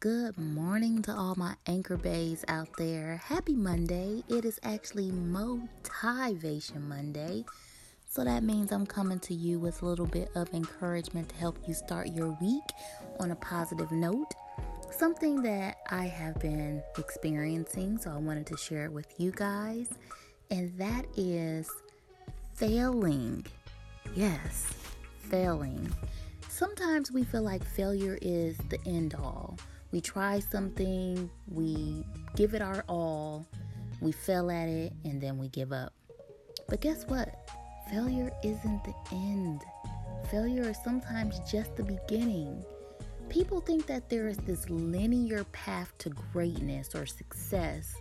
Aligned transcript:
Good 0.00 0.38
morning 0.38 1.02
to 1.02 1.12
all 1.12 1.34
my 1.36 1.56
anchor 1.66 1.98
bays 1.98 2.42
out 2.48 2.70
there. 2.78 3.20
Happy 3.22 3.54
Monday. 3.54 4.24
It 4.30 4.46
is 4.46 4.58
actually 4.62 5.10
Motivation 5.10 6.88
Monday. 6.88 7.44
So 8.08 8.24
that 8.24 8.42
means 8.42 8.72
I'm 8.72 8.86
coming 8.86 9.20
to 9.20 9.34
you 9.34 9.58
with 9.58 9.82
a 9.82 9.84
little 9.84 10.06
bit 10.06 10.30
of 10.34 10.54
encouragement 10.54 11.28
to 11.28 11.34
help 11.34 11.58
you 11.68 11.74
start 11.74 12.08
your 12.14 12.34
week 12.40 12.62
on 13.18 13.32
a 13.32 13.36
positive 13.36 13.92
note. 13.92 14.32
Something 14.90 15.42
that 15.42 15.76
I 15.90 16.06
have 16.06 16.40
been 16.40 16.82
experiencing, 16.96 17.98
so 17.98 18.10
I 18.10 18.16
wanted 18.16 18.46
to 18.46 18.56
share 18.56 18.86
it 18.86 18.92
with 18.92 19.20
you 19.20 19.32
guys, 19.32 19.90
and 20.50 20.72
that 20.78 21.04
is 21.18 21.68
failing. 22.54 23.44
Yes, 24.14 24.72
failing. 25.18 25.92
Sometimes 26.48 27.12
we 27.12 27.22
feel 27.22 27.42
like 27.42 27.62
failure 27.62 28.18
is 28.22 28.56
the 28.70 28.78
end 28.86 29.14
all. 29.14 29.58
We 29.92 30.00
try 30.00 30.40
something, 30.40 31.30
we 31.48 32.04
give 32.36 32.54
it 32.54 32.62
our 32.62 32.84
all, 32.88 33.46
we 34.00 34.12
fail 34.12 34.50
at 34.50 34.68
it, 34.68 34.92
and 35.04 35.20
then 35.20 35.38
we 35.38 35.48
give 35.48 35.72
up. 35.72 35.92
But 36.68 36.80
guess 36.80 37.06
what? 37.06 37.50
Failure 37.90 38.30
isn't 38.44 38.84
the 38.84 38.94
end. 39.10 39.62
Failure 40.30 40.70
is 40.70 40.78
sometimes 40.84 41.40
just 41.50 41.74
the 41.76 41.82
beginning. 41.82 42.64
People 43.28 43.60
think 43.60 43.86
that 43.86 44.08
there 44.08 44.28
is 44.28 44.36
this 44.38 44.68
linear 44.70 45.44
path 45.44 45.92
to 45.98 46.10
greatness 46.32 46.94
or 46.94 47.06
success, 47.06 47.94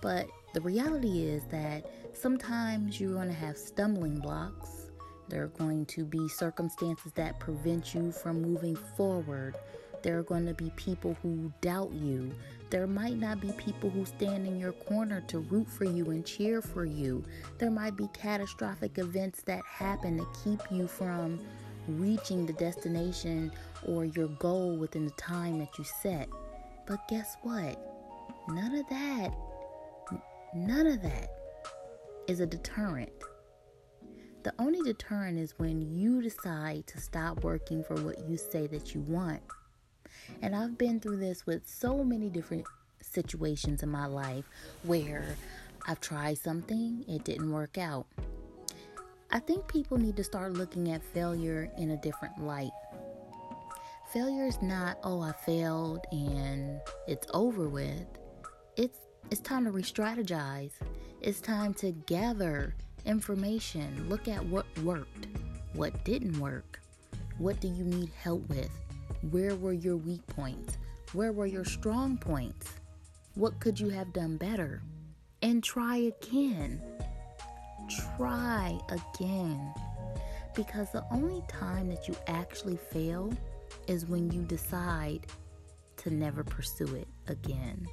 but 0.00 0.26
the 0.54 0.60
reality 0.60 1.24
is 1.24 1.42
that 1.50 1.90
sometimes 2.14 3.00
you're 3.00 3.12
going 3.14 3.28
to 3.28 3.34
have 3.34 3.56
stumbling 3.56 4.18
blocks 4.18 4.84
there 5.28 5.42
are 5.42 5.48
going 5.48 5.86
to 5.86 6.04
be 6.04 6.28
circumstances 6.28 7.12
that 7.14 7.40
prevent 7.40 7.94
you 7.94 8.12
from 8.12 8.42
moving 8.42 8.76
forward. 8.76 9.56
There 10.04 10.18
are 10.18 10.22
going 10.22 10.44
to 10.44 10.52
be 10.52 10.70
people 10.76 11.16
who 11.22 11.50
doubt 11.62 11.90
you. 11.92 12.30
There 12.68 12.86
might 12.86 13.16
not 13.16 13.40
be 13.40 13.52
people 13.52 13.88
who 13.88 14.04
stand 14.04 14.46
in 14.46 14.60
your 14.60 14.72
corner 14.72 15.22
to 15.28 15.38
root 15.38 15.66
for 15.66 15.86
you 15.86 16.10
and 16.10 16.26
cheer 16.26 16.60
for 16.60 16.84
you. 16.84 17.24
There 17.56 17.70
might 17.70 17.96
be 17.96 18.08
catastrophic 18.12 18.98
events 18.98 19.42
that 19.46 19.64
happen 19.64 20.18
to 20.18 20.26
keep 20.44 20.60
you 20.70 20.86
from 20.86 21.40
reaching 21.88 22.44
the 22.44 22.52
destination 22.52 23.50
or 23.86 24.04
your 24.04 24.28
goal 24.28 24.76
within 24.76 25.06
the 25.06 25.10
time 25.12 25.58
that 25.60 25.78
you 25.78 25.84
set. 26.02 26.28
But 26.86 27.08
guess 27.08 27.38
what? 27.40 27.80
None 28.50 28.74
of 28.74 28.86
that, 28.90 29.34
none 30.54 30.86
of 30.86 31.00
that 31.00 31.30
is 32.28 32.40
a 32.40 32.46
deterrent. 32.46 33.12
The 34.42 34.52
only 34.58 34.82
deterrent 34.82 35.38
is 35.38 35.54
when 35.56 35.80
you 35.80 36.20
decide 36.20 36.86
to 36.88 37.00
stop 37.00 37.42
working 37.42 37.82
for 37.82 37.94
what 38.02 38.28
you 38.28 38.36
say 38.36 38.66
that 38.66 38.94
you 38.94 39.00
want. 39.00 39.40
And 40.42 40.54
I've 40.54 40.78
been 40.78 41.00
through 41.00 41.18
this 41.18 41.46
with 41.46 41.68
so 41.68 42.04
many 42.04 42.28
different 42.28 42.66
situations 43.00 43.82
in 43.82 43.88
my 43.88 44.06
life 44.06 44.44
where 44.82 45.36
I've 45.86 46.00
tried 46.00 46.38
something, 46.38 47.04
it 47.08 47.24
didn't 47.24 47.52
work 47.52 47.78
out. 47.78 48.06
I 49.30 49.38
think 49.40 49.66
people 49.66 49.98
need 49.98 50.16
to 50.16 50.24
start 50.24 50.52
looking 50.52 50.92
at 50.92 51.02
failure 51.02 51.70
in 51.78 51.90
a 51.90 51.96
different 51.96 52.40
light. 52.42 52.70
Failure 54.12 54.46
is 54.46 54.62
not, 54.62 54.98
oh, 55.02 55.20
I 55.20 55.32
failed 55.32 56.06
and 56.12 56.80
it's 57.08 57.26
over 57.34 57.68
with. 57.68 58.06
It's 58.76 58.98
it's 59.30 59.40
time 59.40 59.64
to 59.64 59.70
re-strategize. 59.70 60.72
It's 61.20 61.40
time 61.40 61.74
to 61.74 61.92
gather 61.92 62.74
information. 63.06 64.06
Look 64.08 64.28
at 64.28 64.44
what 64.44 64.66
worked, 64.80 65.26
what 65.72 66.04
didn't 66.04 66.38
work. 66.38 66.80
What 67.38 67.58
do 67.60 67.68
you 67.68 67.84
need 67.84 68.10
help 68.22 68.48
with? 68.48 68.70
Where 69.30 69.56
were 69.56 69.72
your 69.72 69.96
weak 69.96 70.26
points? 70.26 70.76
Where 71.12 71.32
were 71.32 71.46
your 71.46 71.64
strong 71.64 72.18
points? 72.18 72.74
What 73.34 73.58
could 73.58 73.80
you 73.80 73.88
have 73.88 74.12
done 74.12 74.36
better? 74.36 74.82
And 75.40 75.64
try 75.64 76.12
again. 76.22 76.82
Try 78.16 78.78
again. 78.90 79.72
Because 80.54 80.92
the 80.92 81.04
only 81.10 81.42
time 81.48 81.88
that 81.88 82.06
you 82.06 82.14
actually 82.26 82.76
fail 82.76 83.32
is 83.86 84.04
when 84.06 84.30
you 84.30 84.42
decide 84.42 85.26
to 85.98 86.10
never 86.10 86.44
pursue 86.44 86.94
it 86.94 87.08
again. 87.26 87.86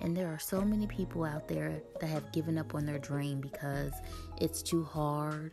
And 0.00 0.16
there 0.16 0.28
are 0.28 0.38
so 0.38 0.62
many 0.62 0.86
people 0.86 1.24
out 1.24 1.46
there 1.46 1.80
that 2.00 2.06
have 2.06 2.32
given 2.32 2.58
up 2.58 2.74
on 2.74 2.84
their 2.84 2.98
dream 2.98 3.40
because 3.40 3.92
it's 4.40 4.62
too 4.62 4.84
hard, 4.84 5.52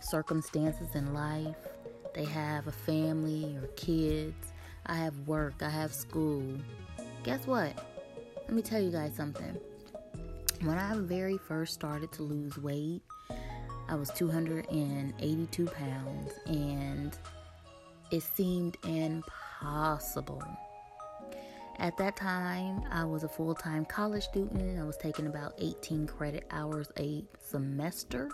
circumstances 0.00 0.94
in 0.94 1.14
life, 1.14 1.56
they 2.16 2.24
have 2.24 2.66
a 2.66 2.72
family 2.72 3.56
or 3.62 3.68
kids, 3.76 4.52
I 4.86 4.96
have 4.96 5.16
work, 5.28 5.54
I 5.60 5.70
have 5.70 5.92
school. 5.92 6.42
Guess 7.22 7.46
what? 7.46 7.72
Let 8.36 8.52
me 8.52 8.62
tell 8.62 8.80
you 8.80 8.90
guys 8.90 9.14
something. 9.14 9.56
When 10.62 10.78
I 10.78 10.96
very 10.96 11.38
first 11.38 11.74
started 11.74 12.10
to 12.12 12.24
lose 12.24 12.58
weight, 12.58 13.02
I 13.88 13.94
was 13.94 14.10
282 14.10 15.66
pounds 15.66 16.32
and 16.46 17.16
it 18.10 18.22
seemed 18.22 18.76
impossible 18.84 20.42
at 21.78 21.96
that 21.98 22.16
time, 22.16 22.82
I 22.90 23.04
was 23.04 23.22
a 23.22 23.28
full 23.28 23.54
time 23.54 23.84
college 23.84 24.24
student. 24.24 24.78
I 24.78 24.84
was 24.84 24.96
taking 24.96 25.26
about 25.26 25.54
18 25.58 26.06
credit 26.06 26.46
hours 26.50 26.90
a 26.98 27.24
semester. 27.38 28.30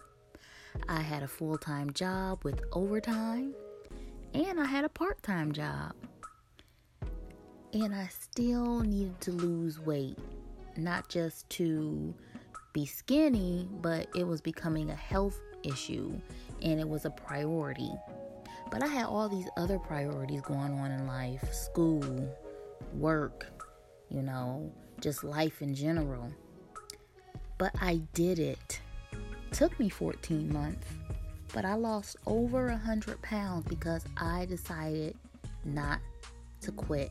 I 0.89 1.01
had 1.01 1.23
a 1.23 1.29
full 1.29 1.59
time 1.59 1.93
job 1.93 2.45
with 2.45 2.63
overtime, 2.73 3.55
and 4.35 4.61
I 4.61 4.65
had 4.65 4.85
a 4.85 4.89
part 4.89 5.23
time 5.23 5.53
job. 5.53 5.93
And 7.73 7.95
I 7.95 8.09
still 8.09 8.81
needed 8.81 9.21
to 9.23 9.33
lose 9.33 9.81
weight, 9.81 10.19
not 10.77 11.09
just 11.09 11.49
to 11.51 12.15
be 12.73 12.85
skinny, 12.87 13.69
but 13.81 14.09
it 14.15 14.27
was 14.27 14.41
becoming 14.41 14.91
a 14.91 14.95
health 14.95 15.41
issue 15.63 16.13
and 16.63 16.81
it 16.81 16.89
was 16.89 17.05
a 17.05 17.11
priority. 17.11 17.91
But 18.71 18.83
I 18.83 18.87
had 18.87 19.07
all 19.07 19.29
these 19.29 19.49
other 19.57 19.79
priorities 19.79 20.41
going 20.43 20.79
on 20.79 20.91
in 20.91 21.07
life 21.07 21.53
school, 21.53 22.03
work, 22.95 23.47
you 24.09 24.23
know, 24.23 24.71
just 25.01 25.25
life 25.25 25.63
in 25.63 25.75
general. 25.75 26.31
But 27.59 27.73
I 27.81 28.01
did 28.15 28.39
it. 28.39 28.81
Took 29.51 29.79
me 29.79 29.89
14 29.89 30.51
months, 30.53 30.87
but 31.53 31.65
I 31.65 31.75
lost 31.75 32.17
over 32.27 32.69
a 32.69 32.73
100 32.73 33.21
pounds 33.23 33.67
because 33.67 34.05
I 34.17 34.47
decided 34.47 35.17
not 35.65 36.01
to 36.63 36.73
quit. 36.73 37.11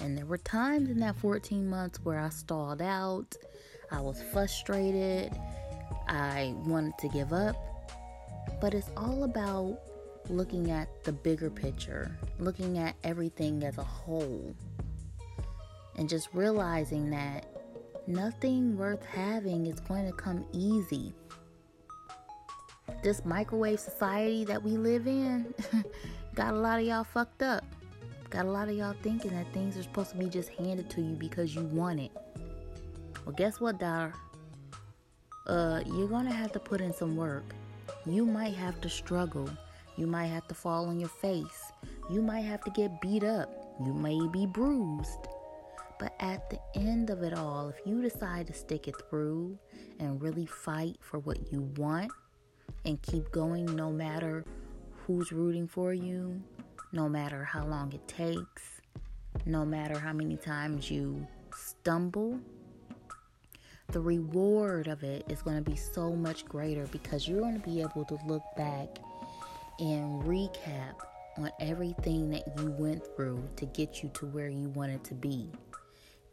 And 0.00 0.16
there 0.16 0.26
were 0.26 0.38
times 0.38 0.90
in 0.90 0.98
that 1.00 1.16
14 1.16 1.68
months 1.68 2.00
where 2.02 2.18
I 2.18 2.30
stalled 2.30 2.82
out, 2.82 3.36
I 3.90 4.00
was 4.00 4.22
frustrated, 4.32 5.38
I 6.08 6.54
wanted 6.64 6.96
to 6.98 7.08
give 7.08 7.32
up. 7.32 7.56
But 8.60 8.74
it's 8.74 8.90
all 8.96 9.24
about 9.24 9.78
looking 10.28 10.70
at 10.70 11.04
the 11.04 11.12
bigger 11.12 11.50
picture, 11.50 12.16
looking 12.38 12.78
at 12.78 12.94
everything 13.04 13.64
as 13.64 13.78
a 13.78 13.84
whole 13.84 14.54
and 15.96 16.08
just 16.08 16.28
realizing 16.32 17.10
that 17.10 17.46
nothing 18.06 18.76
worth 18.76 19.04
having 19.04 19.66
is 19.66 19.78
going 19.80 20.06
to 20.06 20.12
come 20.12 20.44
easy. 20.52 21.12
This 23.02 23.24
microwave 23.24 23.80
society 23.80 24.44
that 24.44 24.62
we 24.62 24.72
live 24.72 25.06
in 25.06 25.54
got 26.34 26.54
a 26.54 26.56
lot 26.56 26.80
of 26.80 26.86
y'all 26.86 27.04
fucked 27.04 27.42
up. 27.42 27.64
Got 28.28 28.44
a 28.44 28.50
lot 28.50 28.68
of 28.68 28.76
y'all 28.76 28.94
thinking 29.02 29.32
that 29.32 29.52
things 29.52 29.76
are 29.76 29.82
supposed 29.82 30.10
to 30.10 30.16
be 30.16 30.26
just 30.26 30.50
handed 30.50 30.88
to 30.90 31.00
you 31.00 31.14
because 31.14 31.54
you 31.54 31.62
want 31.62 32.00
it. 32.00 32.12
Well, 33.24 33.34
guess 33.34 33.60
what, 33.60 33.80
daughter? 33.80 34.12
Uh, 35.46 35.82
you're 35.86 36.08
gonna 36.08 36.32
have 36.32 36.52
to 36.52 36.60
put 36.60 36.80
in 36.80 36.92
some 36.92 37.16
work. 37.16 37.54
You 38.06 38.24
might 38.24 38.54
have 38.54 38.80
to 38.82 38.88
struggle. 38.88 39.50
You 39.96 40.06
might 40.06 40.26
have 40.26 40.46
to 40.48 40.54
fall 40.54 40.86
on 40.86 41.00
your 41.00 41.08
face. 41.08 41.72
You 42.10 42.22
might 42.22 42.42
have 42.42 42.62
to 42.64 42.70
get 42.70 43.00
beat 43.00 43.24
up. 43.24 43.76
You 43.84 43.92
may 43.92 44.18
be 44.28 44.46
bruised. 44.46 45.28
But 45.98 46.14
at 46.20 46.48
the 46.48 46.58
end 46.74 47.10
of 47.10 47.22
it 47.22 47.34
all, 47.34 47.68
if 47.68 47.76
you 47.84 48.00
decide 48.00 48.46
to 48.46 48.52
stick 48.52 48.88
it 48.88 48.94
through 49.10 49.58
and 49.98 50.22
really 50.22 50.46
fight 50.46 50.96
for 51.00 51.18
what 51.18 51.52
you 51.52 51.62
want 51.76 52.10
and 52.84 53.00
keep 53.02 53.30
going 53.30 53.66
no 53.76 53.90
matter 53.90 54.44
who's 55.06 55.32
rooting 55.32 55.66
for 55.66 55.92
you, 55.92 56.40
no 56.92 57.08
matter 57.08 57.44
how 57.44 57.64
long 57.66 57.92
it 57.92 58.06
takes, 58.06 58.80
no 59.46 59.64
matter 59.64 59.98
how 59.98 60.12
many 60.12 60.36
times 60.36 60.90
you 60.90 61.26
stumble, 61.54 62.38
the 63.88 64.00
reward 64.00 64.86
of 64.86 65.02
it 65.02 65.24
is 65.28 65.42
going 65.42 65.56
to 65.56 65.68
be 65.68 65.76
so 65.76 66.12
much 66.12 66.44
greater 66.44 66.86
because 66.86 67.26
you're 67.26 67.40
going 67.40 67.60
to 67.60 67.68
be 67.68 67.80
able 67.80 68.04
to 68.04 68.18
look 68.26 68.42
back 68.56 68.88
and 69.80 70.22
recap 70.22 70.94
on 71.38 71.50
everything 71.60 72.30
that 72.30 72.42
you 72.58 72.70
went 72.72 73.02
through 73.16 73.42
to 73.56 73.66
get 73.66 74.02
you 74.02 74.10
to 74.14 74.26
where 74.26 74.48
you 74.48 74.68
wanted 74.70 75.02
to 75.04 75.14
be. 75.14 75.48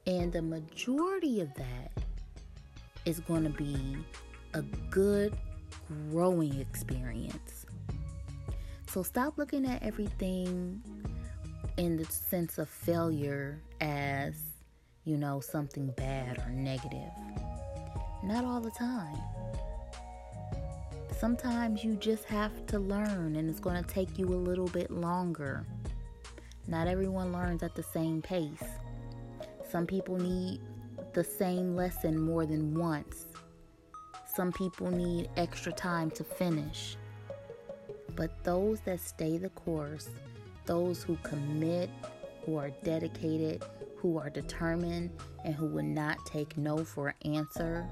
And 0.06 0.32
the 0.32 0.42
majority 0.42 1.42
of 1.42 1.54
that 1.56 1.92
is 3.06 3.20
going 3.22 3.44
to 3.44 3.50
be 3.50 3.98
a 4.54 4.62
good 4.90 5.36
growing 6.12 6.60
experience. 6.60 7.66
So 8.88 9.04
stop 9.04 9.38
looking 9.38 9.66
at 9.66 9.84
everything 9.84 10.82
in 11.78 11.98
the 11.98 12.06
sense 12.06 12.58
of 12.58 12.70
failure 12.70 13.62
as, 13.82 14.36
you 15.04 15.18
know, 15.18 15.40
something 15.40 15.88
bad 15.98 16.40
or 16.40 16.50
negative. 16.50 17.12
Not 18.24 18.46
all 18.46 18.60
the 18.60 18.72
time. 18.72 19.18
Sometimes 21.20 21.84
you 21.84 21.96
just 21.96 22.26
have 22.26 22.66
to 22.68 22.80
learn, 22.80 23.36
and 23.36 23.50
it's 23.50 23.60
going 23.60 23.82
to 23.82 23.90
take 23.90 24.18
you 24.18 24.28
a 24.28 24.36
little 24.36 24.68
bit 24.68 24.92
longer. 24.92 25.66
Not 26.68 26.88
everyone 26.88 27.32
learns 27.32 27.64
at 27.64 27.76
the 27.76 27.84
same 27.84 28.22
pace. 28.22 28.64
Some 29.70 29.86
people 29.86 30.18
need 30.18 30.62
the 31.14 31.24
same 31.24 31.76
lesson 31.76 32.20
more 32.20 32.46
than 32.46 32.74
once. 32.74 33.26
Some 34.38 34.52
people 34.52 34.92
need 34.92 35.32
extra 35.36 35.72
time 35.72 36.12
to 36.12 36.24
finish. 36.24 36.96
But 38.16 38.44
those 38.44 38.80
that 38.82 39.00
stay 39.00 39.40
the 39.40 39.50
course, 39.50 40.10
those 40.68 41.02
who 41.02 41.18
commit, 41.24 41.90
who 42.46 42.56
are 42.56 42.70
dedicated, 42.84 43.64
who 43.96 44.20
are 44.20 44.30
determined, 44.30 45.10
and 45.44 45.56
who 45.56 45.66
will 45.66 45.82
not 45.82 46.24
take 46.28 46.56
no 46.56 46.86
for 46.86 47.08
an 47.08 47.34
answer, 47.34 47.88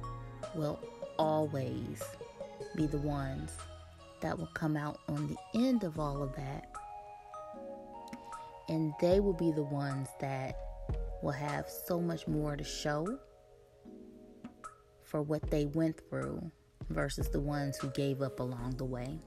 will 0.54 0.80
always 1.18 2.04
be 2.76 2.86
the 2.86 3.00
ones 3.00 3.52
that 4.22 4.38
will 4.38 4.52
come 4.54 4.78
out 4.78 5.00
on 5.08 5.28
the 5.28 5.60
end 5.60 5.84
of 5.84 6.00
all 6.00 6.22
of 6.22 6.36
that. 6.36 6.70
And 8.70 8.94
they 9.02 9.20
will 9.20 9.34
be 9.34 9.52
the 9.52 9.64
ones 9.64 10.10
that 10.20 10.56
will 11.24 11.32
have 11.32 11.68
so 11.68 12.00
much 12.00 12.28
more 12.28 12.56
to 12.56 12.64
show 12.64 13.18
for 15.16 15.22
what 15.22 15.50
they 15.50 15.66
went 15.68 15.98
through 16.10 16.52
versus 16.90 17.30
the 17.30 17.40
ones 17.40 17.78
who 17.78 17.88
gave 17.92 18.22
up 18.22 18.42
along 18.42 18.76
the 18.76 18.84
way. 18.84 19.18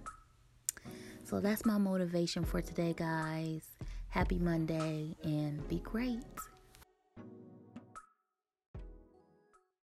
So 1.25 1.40
that's 1.40 1.64
my 1.64 1.79
motivation 1.79 2.44
for 2.44 2.61
today, 2.61 2.93
guys. 2.94 3.62
Happy 4.11 4.38
Monday 4.38 5.17
and 5.25 5.67
be 5.67 5.79
great. 5.79 6.20